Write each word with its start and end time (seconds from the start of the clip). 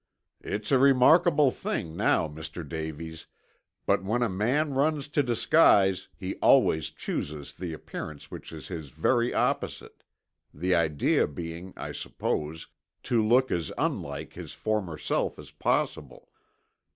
"It's 0.43 0.71
a 0.71 0.79
remarkable 0.79 1.51
thing 1.51 1.95
now, 1.95 2.27
Mr. 2.27 2.67
Davies, 2.67 3.27
but 3.85 4.03
when 4.03 4.23
a 4.23 4.29
man 4.29 4.73
runs 4.73 5.07
to 5.09 5.21
disguise 5.21 6.07
he 6.17 6.37
always 6.37 6.89
chooses 6.89 7.53
the 7.53 7.71
appearance 7.71 8.31
which 8.31 8.51
is 8.51 8.69
his 8.69 8.89
very 8.89 9.31
opposite, 9.31 10.03
the 10.51 10.73
idea 10.73 11.27
being, 11.27 11.71
I 11.77 11.91
suppose, 11.91 12.65
to 13.03 13.23
look 13.23 13.51
as 13.51 13.71
unlike 13.77 14.33
his 14.33 14.53
former 14.53 14.97
self 14.97 15.37
as 15.37 15.51
possible. 15.51 16.31